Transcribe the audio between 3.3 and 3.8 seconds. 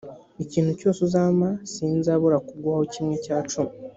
cumi